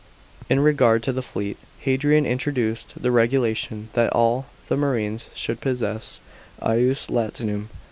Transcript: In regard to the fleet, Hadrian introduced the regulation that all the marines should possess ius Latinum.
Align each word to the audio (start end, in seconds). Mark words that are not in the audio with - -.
In 0.49 0.61
regard 0.61 1.03
to 1.03 1.11
the 1.11 1.21
fleet, 1.21 1.57
Hadrian 1.81 2.25
introduced 2.25 2.99
the 2.99 3.11
regulation 3.11 3.89
that 3.93 4.11
all 4.13 4.47
the 4.67 4.75
marines 4.75 5.27
should 5.35 5.61
possess 5.61 6.19
ius 6.59 7.07
Latinum. 7.07 7.67